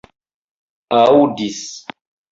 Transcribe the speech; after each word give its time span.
aŭdis 1.01 1.63